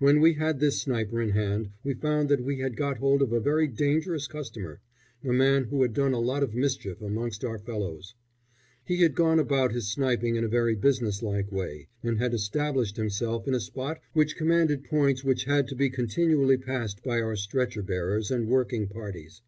When 0.00 0.18
we 0.20 0.32
had 0.32 0.58
this 0.58 0.80
sniper 0.82 1.22
in 1.22 1.30
hand 1.30 1.68
we 1.84 1.94
found 1.94 2.28
that 2.28 2.42
we 2.42 2.58
had 2.58 2.76
got 2.76 2.98
hold 2.98 3.22
of 3.22 3.32
a 3.32 3.38
very 3.38 3.68
dangerous 3.68 4.26
customer, 4.26 4.80
a 5.22 5.32
man 5.32 5.66
who 5.66 5.82
had 5.82 5.92
done 5.94 6.12
a 6.12 6.18
lot 6.18 6.42
of 6.42 6.52
mischief 6.52 7.00
amongst 7.00 7.44
our 7.44 7.60
fellows. 7.60 8.16
He 8.84 9.02
had 9.02 9.14
gone 9.14 9.38
about 9.38 9.70
his 9.70 9.88
sniping 9.88 10.34
in 10.34 10.42
a 10.42 10.48
very 10.48 10.74
business 10.74 11.22
like 11.22 11.52
way, 11.52 11.86
and 12.02 12.18
had 12.18 12.34
established 12.34 12.96
himself 12.96 13.46
in 13.46 13.54
a 13.54 13.60
spot 13.60 14.00
which 14.14 14.34
commanded 14.36 14.82
points 14.82 15.22
which 15.22 15.44
had 15.44 15.68
to 15.68 15.76
be 15.76 15.90
continually 15.90 16.56
passed 16.56 17.04
by 17.04 17.20
our 17.20 17.36
stretcher 17.36 17.82
bearers 17.84 18.32
and 18.32 18.48
working 18.48 18.88
parties. 18.88 19.42